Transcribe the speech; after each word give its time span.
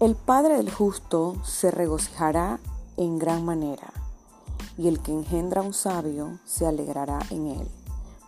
El 0.00 0.14
Padre 0.14 0.56
del 0.56 0.70
justo 0.70 1.36
se 1.44 1.70
regocijará 1.70 2.58
en 2.96 3.18
gran 3.18 3.44
manera, 3.44 3.92
y 4.78 4.88
el 4.88 4.98
que 5.00 5.12
engendra 5.12 5.60
un 5.60 5.74
sabio 5.74 6.38
se 6.46 6.66
alegrará 6.66 7.18
en 7.28 7.48
él. 7.48 7.68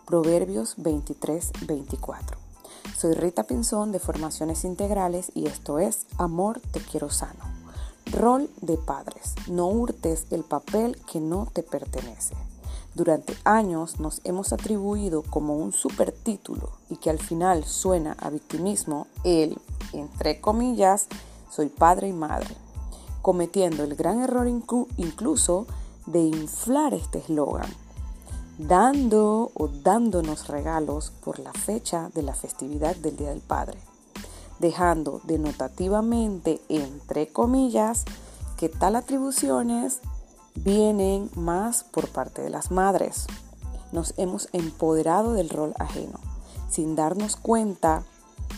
Proverbios 0.05 0.75
23, 0.77 1.51
24. 1.65 2.37
Soy 2.95 3.13
Rita 3.15 3.45
Pinzón 3.45 3.91
de 3.91 3.97
Formaciones 3.97 4.65
Integrales 4.65 5.31
y 5.33 5.47
esto 5.47 5.79
es 5.79 6.05
Amor 6.19 6.59
Te 6.59 6.79
Quiero 6.79 7.09
Sano. 7.09 7.43
Rol 8.11 8.51
de 8.61 8.77
padres. 8.77 9.33
No 9.47 9.65
hurtes 9.65 10.27
el 10.29 10.43
papel 10.43 11.01
que 11.11 11.19
no 11.19 11.47
te 11.51 11.63
pertenece. 11.63 12.35
Durante 12.93 13.35
años 13.45 13.99
nos 13.99 14.21
hemos 14.25 14.53
atribuido 14.53 15.23
como 15.23 15.57
un 15.57 15.73
supertítulo 15.73 16.69
y 16.91 16.97
que 16.97 17.09
al 17.09 17.17
final 17.17 17.63
suena 17.63 18.15
a 18.19 18.29
victimismo 18.29 19.07
el, 19.23 19.57
entre 19.91 20.39
comillas, 20.39 21.07
soy 21.53 21.69
padre 21.69 22.07
y 22.07 22.13
madre, 22.13 22.55
cometiendo 23.21 23.83
el 23.83 23.95
gran 23.95 24.21
error 24.21 24.47
incluso 24.47 25.67
de 26.07 26.21
inflar 26.21 26.95
este 26.95 27.19
eslogan, 27.19 27.69
dando 28.57 29.51
o 29.53 29.67
dándonos 29.67 30.47
regalos 30.47 31.11
por 31.23 31.37
la 31.37 31.53
fecha 31.53 32.09
de 32.15 32.23
la 32.23 32.33
festividad 32.33 32.95
del 32.95 33.17
Día 33.17 33.29
del 33.29 33.41
Padre, 33.41 33.77
dejando 34.59 35.21
denotativamente, 35.25 36.59
entre 36.69 37.27
comillas, 37.27 38.03
que 38.57 38.69
tal 38.69 38.95
atribuciones 38.95 39.99
vienen 40.55 41.29
más 41.35 41.83
por 41.83 42.07
parte 42.09 42.41
de 42.41 42.49
las 42.49 42.71
madres. 42.71 43.27
Nos 43.91 44.15
hemos 44.17 44.49
empoderado 44.53 45.33
del 45.33 45.49
rol 45.49 45.73
ajeno, 45.77 46.19
sin 46.69 46.95
darnos 46.95 47.35
cuenta 47.35 48.03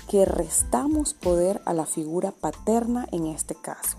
que 0.08 0.26
restamos 0.26 1.14
poder 1.14 1.62
a 1.66 1.74
la 1.74 1.86
figura 1.86 2.32
paterna 2.32 3.08
en 3.12 3.28
este 3.28 3.56
caso. 3.56 3.98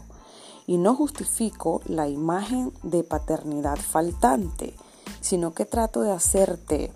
Y 0.67 0.79
no 0.79 0.95
justifico 0.95 1.81
la 1.87 2.09
imagen 2.09 2.73
de 2.83 3.05
paternidad 3.05 3.77
faltante, 3.77 4.75
sino 5.21 5.55
que 5.55 5.65
trato 5.65 6.03
de 6.03 6.13
hacerte 6.13 6.93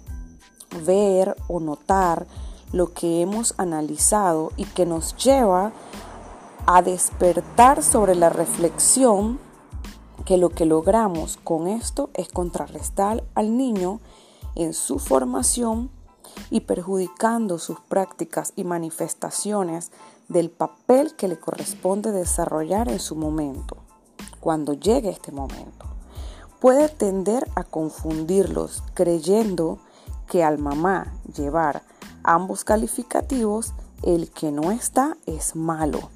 ver 0.84 1.37
o 1.48 1.61
notar 1.61 2.27
lo 2.73 2.93
que 2.93 3.21
hemos 3.21 3.55
analizado 3.59 4.53
y 4.56 4.65
que 4.65 4.87
nos 4.87 5.17
lleva 5.17 5.73
a 6.67 6.83
despertar 6.83 7.83
sobre 7.83 8.15
la 8.15 8.28
reflexión 8.28 9.39
que 10.25 10.37
lo 10.37 10.51
que 10.51 10.67
logramos 10.67 11.39
con 11.43 11.67
esto 11.67 12.11
es 12.15 12.28
contrarrestar 12.28 13.25
al 13.34 13.56
niño 13.56 14.01
en 14.55 14.75
su 14.75 14.98
formación 14.98 15.91
y 16.50 16.61
perjudicando 16.61 17.59
sus 17.59 17.81
prácticas 17.81 18.53
y 18.56 18.64
manifestaciones 18.64 19.91
del 20.28 20.50
papel 20.50 21.14
que 21.17 21.28
le 21.28 21.39
corresponde 21.39 22.12
desarrollar 22.12 22.89
en 22.89 23.00
su 23.00 23.17
momento, 23.17 23.77
cuando 24.41 24.75
llegue 24.75 25.11
este 25.11 25.33
momento. 25.33 25.87
Puede 26.61 26.89
tender 26.89 27.48
a 27.56 27.64
confundirlos 27.64 28.83
creyendo 28.95 29.78
que 30.28 30.45
al 30.45 30.59
mamá 30.59 31.12
llevar 31.34 31.83
ambos 32.22 32.65
calificativos, 32.65 33.72
el 34.03 34.31
que 34.31 34.53
no 34.53 34.70
está 34.70 35.17
es 35.27 35.56
malo. 35.56 36.11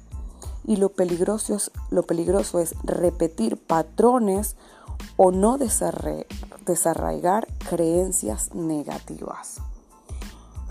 Y 0.63 0.77
lo 0.77 0.89
peligroso 0.89 1.55
es, 1.55 2.75
repetir 2.83 3.57
patrones 3.57 4.55
o 5.17 5.31
no 5.31 5.57
desarraigar 5.57 7.47
creencias 7.69 8.55
negativas. 8.55 9.57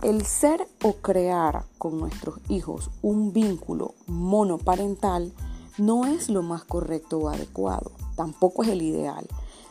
El 0.04 0.26
ser 0.26 0.68
o 0.82 0.96
crear 0.96 1.64
con 1.78 1.98
nuestros 1.98 2.38
hijos 2.50 2.90
un 3.00 3.32
vínculo 3.32 3.94
monoparental 4.06 5.32
no 5.78 6.04
es 6.04 6.28
lo 6.28 6.42
más 6.42 6.62
correcto 6.62 7.20
o 7.20 7.30
adecuado, 7.30 7.90
tampoco 8.14 8.64
es 8.64 8.68
el 8.68 8.82
ideal. 8.82 9.26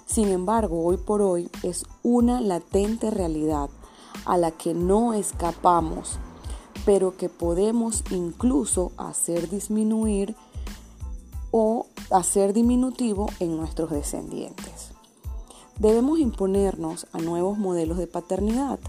Sin 0.08 0.30
embargo, 0.30 0.84
hoy 0.84 0.97
por 0.97 1.22
hoy 1.22 1.52
es 1.62 1.85
una 2.02 2.41
latente 2.41 3.12
realidad 3.12 3.69
a 4.25 4.40
la 4.40 4.50
que 4.50 4.74
no 4.74 5.13
escapamos, 5.13 6.18
pero 6.84 7.16
que 7.16 7.29
podemos 7.29 8.03
incluso 8.09 8.91
hacer 8.97 9.52
disminuir 9.52 10.35
o 11.52 11.85
hacer 12.09 12.53
diminutivo 12.53 13.28
en 13.40 13.56
nuestros 13.56 13.91
descendientes. 13.91 14.94
Debemos 15.78 16.18
imponernos 16.18 17.06
a 17.12 17.19
nuevos 17.19 17.59
modelos 17.59 18.00
de 18.00 18.08
paternidad 18.08 18.79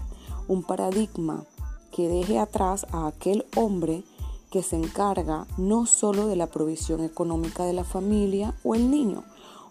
un 0.47 0.63
paradigma 0.63 1.45
que 1.91 2.07
deje 2.07 2.39
atrás 2.39 2.85
a 2.91 3.07
aquel 3.07 3.45
hombre 3.55 4.03
que 4.51 4.63
se 4.63 4.75
encarga 4.75 5.47
no 5.57 5.85
solo 5.85 6.27
de 6.27 6.35
la 6.35 6.47
provisión 6.47 7.03
económica 7.03 7.65
de 7.65 7.73
la 7.73 7.83
familia 7.83 8.53
o 8.63 8.75
el 8.75 8.89
niño, 8.89 9.23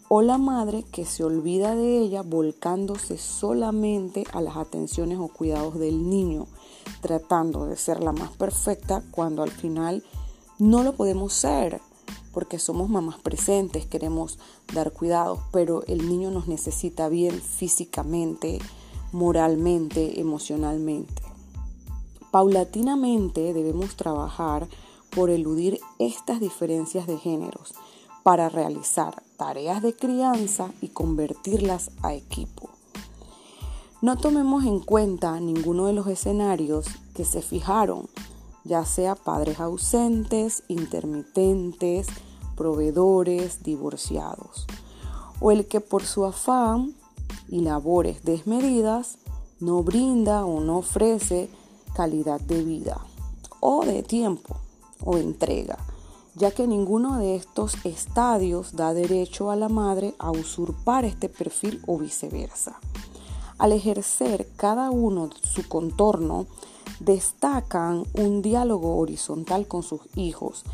o 0.08 0.22
la 0.22 0.38
madre 0.38 0.84
que 0.92 1.04
se 1.04 1.24
olvida 1.24 1.74
de 1.74 1.98
ella 1.98 2.22
volcándose 2.22 3.18
solamente 3.18 4.24
a 4.32 4.40
las 4.40 4.56
atenciones 4.56 5.18
o 5.18 5.28
cuidados 5.28 5.78
del 5.78 6.08
niño, 6.08 6.46
tratando 7.00 7.66
de 7.66 7.76
ser 7.76 8.02
la 8.02 8.12
más 8.12 8.30
perfecta 8.32 9.02
cuando 9.10 9.42
al 9.42 9.50
final 9.50 10.04
no 10.58 10.82
lo 10.82 10.94
podemos 10.94 11.32
ser, 11.32 11.80
porque 12.32 12.58
somos 12.58 12.88
mamás 12.88 13.18
presentes, 13.18 13.86
queremos 13.86 14.38
dar 14.72 14.92
cuidados, 14.92 15.38
pero 15.52 15.84
el 15.86 16.08
niño 16.08 16.30
nos 16.30 16.48
necesita 16.48 17.08
bien 17.08 17.40
físicamente, 17.40 18.58
moralmente, 19.14 20.20
emocionalmente. 20.20 21.22
Paulatinamente 22.32 23.54
debemos 23.54 23.94
trabajar 23.94 24.66
por 25.14 25.30
eludir 25.30 25.78
estas 26.00 26.40
diferencias 26.40 27.06
de 27.06 27.16
géneros 27.16 27.74
para 28.24 28.48
realizar 28.48 29.22
tareas 29.36 29.82
de 29.82 29.94
crianza 29.94 30.72
y 30.80 30.88
convertirlas 30.88 31.92
a 32.02 32.12
equipo. 32.12 32.70
No 34.02 34.16
tomemos 34.16 34.64
en 34.64 34.80
cuenta 34.80 35.38
ninguno 35.38 35.86
de 35.86 35.92
los 35.92 36.08
escenarios 36.08 36.86
que 37.14 37.24
se 37.24 37.40
fijaron, 37.40 38.08
ya 38.64 38.84
sea 38.84 39.14
padres 39.14 39.60
ausentes, 39.60 40.64
intermitentes, 40.66 42.08
proveedores, 42.56 43.62
divorciados, 43.62 44.66
o 45.38 45.52
el 45.52 45.68
que 45.68 45.78
por 45.80 46.02
su 46.02 46.24
afán 46.24 46.96
y 47.48 47.60
labores 47.60 48.24
desmedidas 48.24 49.18
no 49.60 49.82
brinda 49.82 50.44
o 50.44 50.60
no 50.60 50.78
ofrece 50.78 51.48
calidad 51.94 52.40
de 52.40 52.62
vida 52.62 53.00
o 53.60 53.84
de 53.84 54.02
tiempo 54.02 54.56
o 55.02 55.16
entrega, 55.16 55.78
ya 56.34 56.50
que 56.50 56.66
ninguno 56.66 57.18
de 57.18 57.36
estos 57.36 57.76
estadios 57.84 58.76
da 58.76 58.92
derecho 58.92 59.50
a 59.50 59.56
la 59.56 59.68
madre 59.68 60.14
a 60.18 60.30
usurpar 60.30 61.04
este 61.04 61.28
perfil 61.28 61.80
o 61.86 61.98
viceversa. 61.98 62.78
Al 63.56 63.72
ejercer 63.72 64.48
cada 64.56 64.90
uno 64.90 65.30
su 65.42 65.66
contorno, 65.68 66.46
destacan 67.00 68.04
un 68.14 68.42
diálogo 68.42 68.96
horizontal 68.96 69.66
con 69.66 69.82
sus 69.82 70.00
hijos. 70.16 70.64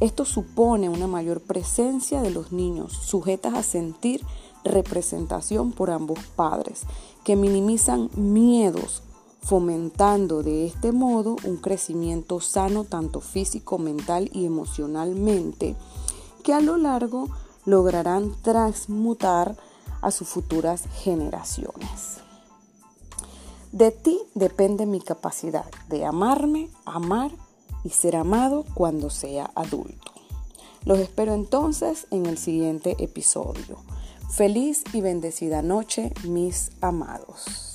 Esto 0.00 0.24
supone 0.24 0.88
una 0.88 1.06
mayor 1.06 1.42
presencia 1.42 2.22
de 2.22 2.30
los 2.30 2.52
niños, 2.52 2.92
sujetas 2.92 3.54
a 3.54 3.62
sentir 3.62 4.24
representación 4.64 5.72
por 5.72 5.90
ambos 5.90 6.18
padres, 6.36 6.82
que 7.24 7.36
minimizan 7.36 8.10
miedos, 8.14 9.02
fomentando 9.42 10.42
de 10.42 10.66
este 10.66 10.92
modo 10.92 11.36
un 11.44 11.56
crecimiento 11.56 12.40
sano 12.40 12.84
tanto 12.84 13.20
físico, 13.20 13.78
mental 13.78 14.30
y 14.32 14.44
emocionalmente, 14.44 15.76
que 16.42 16.52
a 16.52 16.60
lo 16.60 16.76
largo 16.76 17.28
lograrán 17.64 18.34
transmutar 18.42 19.56
a 20.02 20.10
sus 20.10 20.28
futuras 20.28 20.84
generaciones. 21.02 22.18
De 23.72 23.92
ti 23.92 24.20
depende 24.34 24.84
mi 24.84 25.00
capacidad 25.00 25.70
de 25.88 26.04
amarme, 26.04 26.70
amar 26.84 27.30
y 27.84 27.90
ser 27.90 28.16
amado 28.16 28.64
cuando 28.74 29.10
sea 29.10 29.50
adulto. 29.54 30.12
Los 30.84 30.98
espero 30.98 31.34
entonces 31.34 32.06
en 32.10 32.26
el 32.26 32.38
siguiente 32.38 32.96
episodio. 32.98 33.78
Feliz 34.30 34.84
y 34.92 35.00
bendecida 35.00 35.60
noche, 35.60 36.12
mis 36.24 36.70
amados. 36.80 37.69